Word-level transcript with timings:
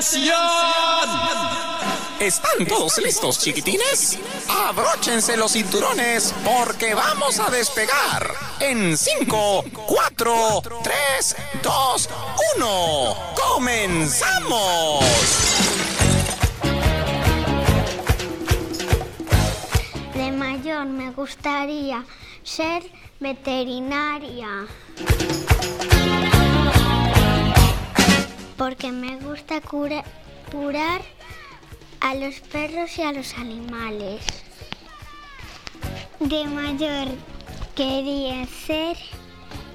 ¡Atención! 0.00 0.34
¿Están 2.20 2.66
todos 2.66 2.96
listos, 3.04 3.38
chiquitines? 3.38 4.18
Abróchense 4.48 5.36
los 5.36 5.52
cinturones 5.52 6.34
porque 6.42 6.94
vamos 6.94 7.38
a 7.38 7.50
despegar 7.50 8.32
en 8.60 8.96
5, 8.96 9.64
4, 9.86 10.62
3, 10.82 11.36
2, 11.62 12.08
1. 12.56 13.16
¡Comenzamos! 13.46 15.04
De 20.14 20.32
mayor 20.32 20.86
me 20.86 21.10
gustaría 21.10 22.06
ser 22.42 22.90
veterinaria. 23.20 24.66
Porque 28.70 28.92
me 28.92 29.16
gusta 29.16 29.60
cura- 29.60 30.04
curar 30.52 31.00
a 32.00 32.14
los 32.14 32.38
perros 32.38 32.96
y 32.98 33.02
a 33.02 33.10
los 33.10 33.34
animales. 33.34 34.24
De 36.20 36.44
mayor 36.44 37.08
quería 37.74 38.46
ser 38.46 38.96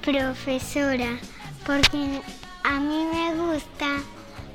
profesora 0.01 1.19
porque 1.65 2.21
a 2.63 2.79
mí 2.79 3.03
me 3.13 3.35
gusta 3.35 3.97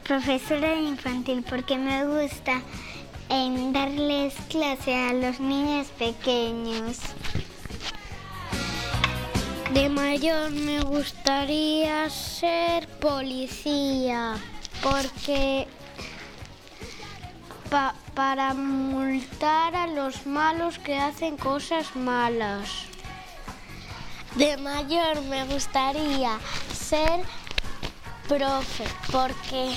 profesora 0.04 0.70
de 0.70 0.84
infantil 0.84 1.44
porque 1.46 1.76
me 1.76 2.06
gusta 2.06 2.62
en 3.28 3.74
darles 3.74 4.32
clase 4.48 4.94
a 4.94 5.12
los 5.12 5.38
niños 5.38 5.88
pequeños. 5.98 6.96
De 9.74 9.88
mayor 9.88 10.50
me 10.50 10.80
gustaría 10.80 12.10
ser 12.10 12.88
policía 12.98 14.34
porque 14.82 15.68
pa- 17.70 17.94
para 18.14 18.52
multar 18.54 19.76
a 19.76 19.86
los 19.86 20.26
malos 20.26 20.78
que 20.78 20.98
hacen 20.98 21.36
cosas 21.36 21.94
malas. 21.94 22.68
De 24.34 24.56
mayor 24.56 25.22
me 25.22 25.44
gustaría 25.44 26.38
ser 26.72 27.20
profe 28.28 28.84
porque 29.12 29.76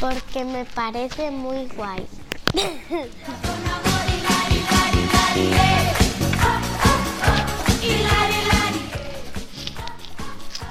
porque 0.00 0.44
me 0.44 0.64
parece 0.66 1.30
muy 1.30 1.66
guay. 1.68 2.06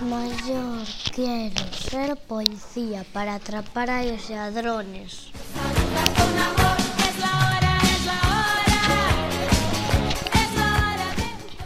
Mayor 0.04 0.86
quiero 1.16 1.64
ser 1.74 2.18
policía 2.18 3.06
para 3.14 3.36
atrapar 3.36 3.90
a 3.90 4.04
los 4.04 4.30
ladrones. 4.30 5.32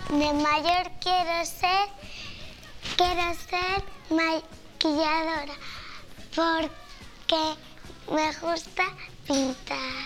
De 0.09 0.33
mayor 0.33 0.91
quiero 1.01 1.45
ser 1.45 1.87
quiero 2.95 3.33
ser 3.49 3.83
maquilladora 4.11 5.55
porque 6.35 7.55
me 8.11 8.31
gusta 8.39 8.83
pintar. 9.27 10.05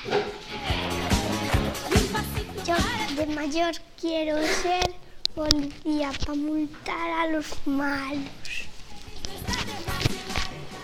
Yo 2.65 2.75
de 3.15 3.25
mayor 3.35 3.73
quiero 3.99 4.37
ser 4.37 5.00
policía 5.35 6.11
para 6.19 6.35
multar 6.35 7.09
a 7.09 7.27
los 7.27 7.45
malos. 7.65 8.67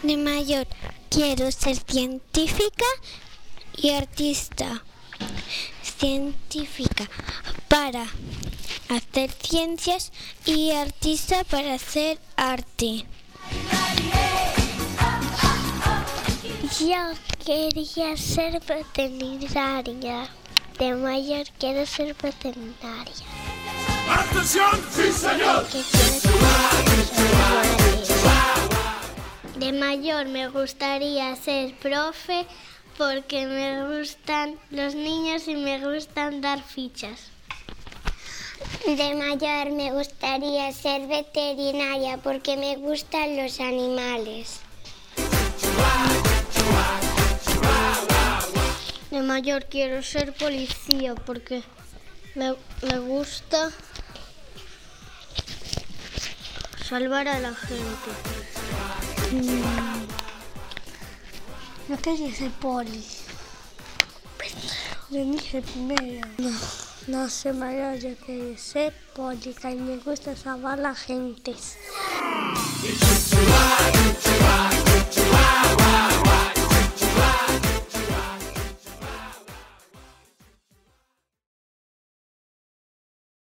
De 0.04 0.18
mayor 0.18 0.68
quiero 1.10 1.52
ser 1.52 1.78
científica 1.78 2.86
y 3.76 3.92
artista. 3.92 4.84
Científica 5.82 7.10
para 7.68 8.06
hacer 8.90 9.32
ciencias 9.32 10.12
y 10.46 10.72
artista 10.72 11.44
para 11.44 11.74
hacer 11.74 12.20
arte. 12.36 13.06
Yo 16.80 17.14
quería 17.44 18.16
ser 18.16 18.62
veterinaria. 18.62 20.30
De 20.78 20.94
mayor 20.94 21.48
quiero 21.58 21.86
ser 21.86 22.16
veterinaria. 22.22 23.37
¡Atención! 24.10 24.82
¡Sí, 24.92 25.12
señor! 25.12 25.66
De 29.58 29.74
mayor 29.74 30.28
me 30.28 30.48
gustaría 30.48 31.36
ser 31.36 31.76
profe 31.76 32.46
porque 32.98 33.46
me 33.46 34.00
gustan 34.00 34.58
los 34.72 34.96
niños 34.96 35.48
y 35.48 35.56
me 35.56 35.80
gustan 35.80 36.42
dar 36.42 36.62
fichas. 36.64 37.32
De 38.86 39.14
mayor 39.16 39.72
me 39.72 39.92
gustaría 39.92 40.72
ser 40.72 41.08
veterinaria 41.08 42.18
porque 42.18 42.56
me 42.56 42.78
gustan 42.78 43.36
los 43.36 43.60
animales. 43.60 44.62
De 49.12 49.22
mayor 49.22 49.66
quiero 49.66 50.02
ser 50.04 50.34
policía 50.34 51.16
porque 51.16 51.64
me, 52.38 52.56
me 52.84 53.00
gusta 53.00 53.72
salvar 56.88 57.28
a 57.28 57.40
la 57.40 57.54
gente. 57.54 58.12
No 61.90 61.98
quería 61.98 62.36
ser 62.36 62.52
poli. 62.52 63.04
Yo 65.10 65.26
dije 65.26 65.64
primero. 65.64 66.28
No, 66.38 66.52
no 67.08 67.30
sé 67.30 67.54
mayor, 67.54 67.96
yo 67.96 68.16
quería 68.24 68.58
ser 68.58 68.94
polica 69.16 69.72
y 69.72 69.76
me 69.76 69.98
gusta 69.98 70.36
salvar 70.36 70.78
a 70.80 70.82
la 70.84 70.96
gente. 70.96 71.56